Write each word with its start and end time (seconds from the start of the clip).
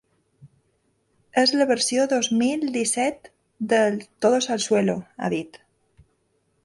És 1.41 1.51
la 1.59 1.67
versió 1.71 2.07
dos 2.13 2.29
mil 2.39 2.65
disset 2.77 3.31
del 3.75 4.01
“todos 4.27 4.49
al 4.57 4.65
suelo”, 4.65 4.97
ha 5.27 5.31
dit. 5.39 5.61